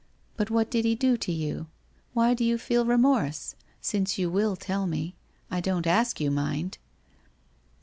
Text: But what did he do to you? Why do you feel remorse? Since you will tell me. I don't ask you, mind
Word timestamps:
But 0.35 0.49
what 0.49 0.71
did 0.71 0.83
he 0.83 0.95
do 0.95 1.15
to 1.17 1.31
you? 1.31 1.67
Why 2.13 2.33
do 2.33 2.43
you 2.43 2.57
feel 2.57 2.85
remorse? 2.87 3.53
Since 3.81 4.17
you 4.17 4.31
will 4.31 4.55
tell 4.55 4.87
me. 4.87 5.13
I 5.51 5.61
don't 5.61 5.85
ask 5.85 6.19
you, 6.19 6.31
mind 6.31 6.79